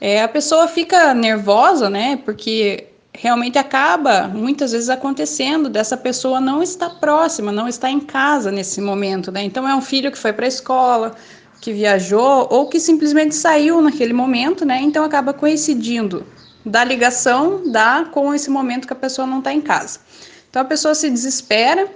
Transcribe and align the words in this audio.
É, 0.00 0.22
a 0.22 0.28
pessoa 0.28 0.68
fica 0.68 1.14
nervosa, 1.14 1.88
né? 1.88 2.20
Porque 2.24 2.88
realmente 3.12 3.58
acaba 3.58 4.28
muitas 4.28 4.72
vezes 4.72 4.90
acontecendo 4.90 5.68
dessa 5.68 5.96
pessoa 5.96 6.40
não 6.40 6.62
estar 6.62 6.90
próxima, 7.00 7.50
não 7.50 7.66
estar 7.66 7.90
em 7.90 8.00
casa 8.00 8.52
nesse 8.52 8.80
momento, 8.80 9.32
né? 9.32 9.42
Então 9.42 9.66
é 9.68 9.74
um 9.74 9.80
filho 9.80 10.12
que 10.12 10.18
foi 10.18 10.32
para 10.32 10.44
a 10.44 10.48
escola, 10.48 11.14
que 11.60 11.72
viajou 11.72 12.46
ou 12.50 12.68
que 12.68 12.78
simplesmente 12.78 13.34
saiu 13.34 13.80
naquele 13.80 14.12
momento, 14.12 14.64
né? 14.64 14.80
Então 14.82 15.02
acaba 15.02 15.32
coincidindo 15.32 16.26
da 16.64 16.84
ligação 16.84 17.70
da 17.70 18.04
com 18.04 18.34
esse 18.34 18.50
momento 18.50 18.86
que 18.86 18.92
a 18.92 18.96
pessoa 18.96 19.26
não 19.26 19.38
está 19.38 19.52
em 19.52 19.60
casa. 19.60 20.00
Então 20.50 20.60
a 20.60 20.64
pessoa 20.64 20.94
se 20.94 21.08
desespera 21.08 21.88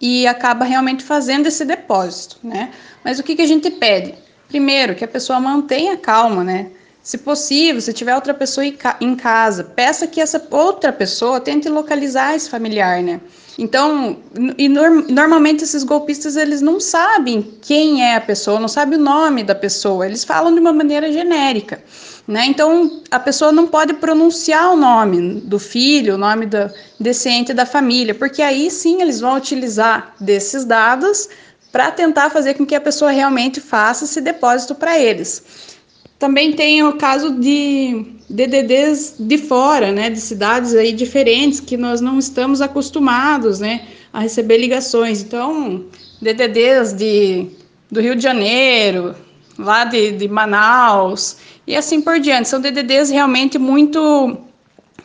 e 0.00 0.26
acaba 0.26 0.64
realmente 0.64 1.02
fazendo 1.02 1.46
esse 1.46 1.64
depósito, 1.64 2.36
né? 2.42 2.70
Mas 3.02 3.18
o 3.18 3.22
que, 3.22 3.34
que 3.34 3.42
a 3.42 3.46
gente 3.46 3.70
pede? 3.70 4.14
Primeiro, 4.48 4.94
que 4.94 5.04
a 5.04 5.08
pessoa 5.08 5.40
mantenha 5.40 5.96
calma, 5.96 6.44
né? 6.44 6.70
Se 7.04 7.18
possível, 7.18 7.82
se 7.82 7.92
tiver 7.92 8.14
outra 8.14 8.32
pessoa 8.32 8.64
em 8.64 9.14
casa, 9.14 9.62
peça 9.62 10.06
que 10.06 10.22
essa 10.22 10.42
outra 10.50 10.90
pessoa 10.90 11.38
tente 11.38 11.68
localizar 11.68 12.34
esse 12.34 12.48
familiar, 12.48 13.02
né? 13.02 13.20
Então, 13.58 14.16
e 14.56 14.68
normalmente 14.68 15.64
esses 15.64 15.84
golpistas 15.84 16.34
eles 16.34 16.62
não 16.62 16.80
sabem 16.80 17.56
quem 17.60 18.02
é 18.02 18.16
a 18.16 18.20
pessoa, 18.22 18.58
não 18.58 18.68
sabem 18.68 18.98
o 18.98 19.02
nome 19.02 19.44
da 19.44 19.54
pessoa, 19.54 20.06
eles 20.06 20.24
falam 20.24 20.54
de 20.54 20.58
uma 20.58 20.72
maneira 20.72 21.12
genérica, 21.12 21.84
né? 22.26 22.46
Então, 22.46 23.02
a 23.10 23.20
pessoa 23.20 23.52
não 23.52 23.66
pode 23.66 23.92
pronunciar 23.92 24.72
o 24.72 24.76
nome 24.76 25.42
do 25.42 25.58
filho, 25.58 26.14
o 26.14 26.18
nome 26.18 26.46
do, 26.46 26.70
desse 26.98 27.28
ente 27.28 27.52
da 27.52 27.66
família, 27.66 28.14
porque 28.14 28.40
aí 28.40 28.70
sim 28.70 29.02
eles 29.02 29.20
vão 29.20 29.36
utilizar 29.36 30.14
desses 30.18 30.64
dados 30.64 31.28
para 31.70 31.90
tentar 31.90 32.30
fazer 32.30 32.54
com 32.54 32.64
que 32.64 32.74
a 32.74 32.80
pessoa 32.80 33.10
realmente 33.10 33.60
faça 33.60 34.04
esse 34.04 34.22
depósito 34.22 34.74
para 34.74 34.98
eles. 34.98 35.74
Também 36.18 36.52
tem 36.52 36.82
o 36.82 36.94
caso 36.94 37.32
de 37.38 38.14
DDDs 38.28 39.16
de 39.18 39.38
fora, 39.38 39.92
né, 39.92 40.10
de 40.10 40.20
cidades 40.20 40.74
aí 40.74 40.92
diferentes 40.92 41.60
que 41.60 41.76
nós 41.76 42.00
não 42.00 42.18
estamos 42.18 42.60
acostumados, 42.60 43.60
né, 43.60 43.86
a 44.12 44.20
receber 44.20 44.58
ligações. 44.58 45.22
Então, 45.22 45.84
DDDs 46.22 46.92
de, 46.92 47.48
do 47.90 48.00
Rio 48.00 48.16
de 48.16 48.22
Janeiro, 48.22 49.14
lá 49.58 49.84
de, 49.84 50.12
de 50.12 50.28
Manaus 50.28 51.36
e 51.66 51.76
assim 51.76 52.00
por 52.00 52.18
diante. 52.18 52.48
São 52.48 52.60
DDDs 52.60 53.10
realmente 53.10 53.58
muito 53.58 54.38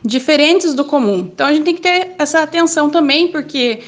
diferentes 0.03 0.73
do 0.73 0.85
comum. 0.85 1.29
Então, 1.33 1.47
a 1.47 1.53
gente 1.53 1.65
tem 1.65 1.75
que 1.75 1.81
ter 1.81 2.11
essa 2.17 2.41
atenção 2.41 2.89
também, 2.89 3.27
porque 3.29 3.79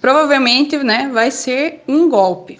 provavelmente, 0.00 0.76
né, 0.78 1.10
vai 1.12 1.30
ser 1.30 1.82
um 1.86 2.08
golpe. 2.08 2.58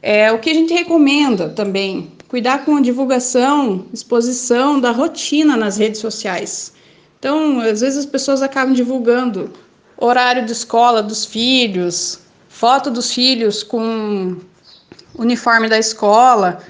É, 0.00 0.32
o 0.32 0.38
que 0.38 0.50
a 0.50 0.54
gente 0.54 0.72
recomenda 0.72 1.50
também 1.50 2.10
cuidar 2.32 2.64
com 2.64 2.76
a 2.76 2.80
divulgação, 2.80 3.84
exposição 3.92 4.80
da 4.80 4.90
rotina 4.90 5.54
nas 5.54 5.76
redes 5.76 6.00
sociais. 6.00 6.72
Então, 7.18 7.60
às 7.60 7.82
vezes 7.82 7.98
as 7.98 8.06
pessoas 8.06 8.40
acabam 8.40 8.72
divulgando 8.72 9.52
horário 9.98 10.46
de 10.46 10.50
escola 10.50 11.02
dos 11.02 11.26
filhos, 11.26 12.20
foto 12.48 12.90
dos 12.90 13.12
filhos 13.12 13.62
com 13.62 14.38
uniforme 15.14 15.68
da 15.68 15.78
escola, 15.78 16.62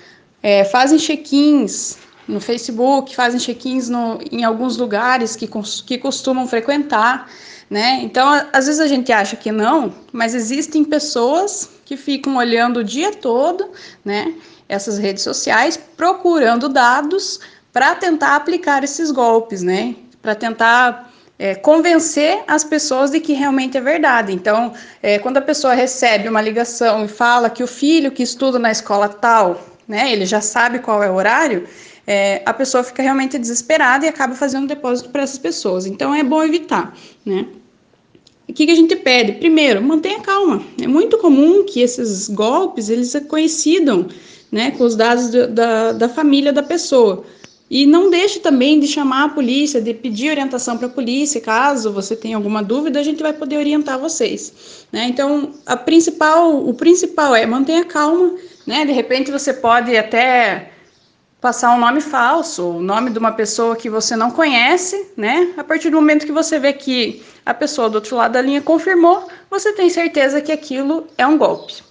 é, 0.43 0.65
fazem 0.65 0.99
check-ins 0.99 1.97
no 2.27 2.41
Facebook, 2.41 3.15
fazem 3.15 3.39
check-ins 3.39 3.89
em 4.33 4.43
alguns 4.43 4.77
lugares 4.77 5.37
que, 5.37 5.49
que 5.87 5.97
costumam 5.97 6.49
frequentar, 6.49 7.31
né? 7.71 8.01
Então, 8.03 8.29
às 8.53 8.67
vezes 8.67 8.81
a 8.81 8.89
gente 8.89 9.13
acha 9.13 9.37
que 9.37 9.53
não, 9.53 9.95
mas 10.13 10.35
existem 10.35 10.85
pessoas 10.85 11.71
que 11.85 11.97
ficam 11.97 12.37
olhando 12.37 12.81
o 12.81 12.85
dia 12.85 13.13
todo, 13.13 13.71
né? 14.05 14.35
Essas 14.73 14.99
redes 14.99 15.23
sociais 15.23 15.77
procurando 15.77 16.69
dados 16.69 17.39
para 17.73 17.95
tentar 17.95 18.37
aplicar 18.37 18.83
esses 18.83 19.11
golpes, 19.11 19.63
né? 19.63 19.95
Para 20.21 20.35
tentar 20.35 21.13
é, 21.39 21.55
convencer 21.55 22.43
as 22.47 22.65
pessoas 22.65 23.11
de 23.11 23.21
que 23.21 23.33
realmente 23.33 23.77
é 23.77 23.81
verdade. 23.81 24.33
Então, 24.33 24.73
é, 25.03 25.19
quando 25.19 25.37
a 25.37 25.43
pessoa 25.43 25.75
recebe 25.75 26.29
uma 26.29 26.41
ligação 26.41 27.05
e 27.05 27.09
fala 27.09 27.51
que 27.51 27.63
o 27.63 27.67
filho 27.67 28.11
que 28.11 28.23
estuda 28.23 28.59
na 28.59 28.71
escola 28.71 29.09
tal, 29.09 29.67
né, 29.87 30.13
ele 30.13 30.25
já 30.25 30.41
sabe 30.41 30.79
qual 30.79 31.03
é 31.03 31.11
o 31.11 31.15
horário, 31.15 31.67
é, 32.07 32.43
a 32.47 32.55
pessoa 32.55 32.83
fica 32.83 33.03
realmente 33.03 33.39
desesperada 33.39 34.07
e 34.07 34.09
acaba 34.09 34.35
fazendo 34.35 34.67
depósito 34.67 35.11
para 35.11 35.23
essas 35.23 35.39
pessoas. 35.39 35.87
Então, 35.87 36.15
é 36.15 36.23
bom 36.23 36.43
evitar, 36.43 36.95
né? 37.25 37.47
O 38.49 38.53
que, 38.53 38.67
que 38.67 38.73
a 38.73 38.77
gente 38.77 38.97
pede? 38.97 39.33
Primeiro, 39.33 39.81
mantenha 39.83 40.21
calma. 40.21 40.63
É 40.81 40.87
muito 40.87 41.17
comum 41.19 41.65
que 41.65 41.81
esses 41.81 42.29
golpes 42.29 42.91
eles 42.91 43.17
coincidam 43.29 44.09
né, 44.53 44.71
com 44.73 44.85
os 44.85 44.95
dados 44.95 45.31
do, 45.31 45.49
da, 45.49 45.93
da 45.93 46.09
família 46.11 46.53
da 46.53 46.63
pessoa. 46.63 47.25
E 47.71 47.87
não 47.87 48.11
deixe 48.11 48.39
também 48.39 48.79
de 48.79 48.87
chamar 48.87 49.25
a 49.25 49.29
polícia, 49.31 49.81
de 49.81 49.95
pedir 49.95 50.29
orientação 50.29 50.77
para 50.77 50.89
a 50.89 50.91
polícia, 50.91 51.41
caso 51.41 51.91
você 51.91 52.15
tenha 52.15 52.37
alguma 52.37 52.63
dúvida, 52.63 53.01
a 53.01 53.03
gente 53.03 53.23
vai 53.23 53.33
poder 53.33 53.57
orientar 53.57 53.99
vocês. 53.99 54.87
Né? 54.93 55.07
Então, 55.07 55.55
a 55.65 55.75
principal, 55.75 56.69
o 56.69 56.75
principal 56.75 57.35
é 57.35 57.47
mantenha 57.47 57.83
calma, 57.87 58.35
né? 58.67 58.85
De 58.85 58.93
repente 58.93 59.31
você 59.31 59.55
pode 59.55 59.97
até 59.97 60.71
passar 61.41 61.75
um 61.75 61.81
nome 61.81 62.03
falso, 62.03 62.63
o 62.63 62.83
nome 62.83 63.11
de 63.11 63.19
uma 63.19 63.33
pessoa 63.33 63.75
que 63.75 63.89
você 63.89 64.15
não 64.15 64.31
conhece, 64.31 65.07
né? 65.17 65.55
A 65.57 65.65
partir 65.65 65.89
do 65.89 65.97
momento 65.97 66.27
que 66.27 66.31
você 66.31 66.59
vê 66.59 66.75
que 66.75 67.23
a 67.45 67.55
pessoa 67.55 67.89
do 67.89 67.95
outro 67.95 68.17
lado 68.17 68.33
da 68.33 68.43
linha 68.43 68.61
confirmou, 68.61 69.27
você 69.51 69.73
tem 69.73 69.89
certeza 69.89 70.43
que 70.43 70.53
aquilo 70.53 71.07
é 71.17 71.27
um 71.27 71.39
golpe. 71.39 71.83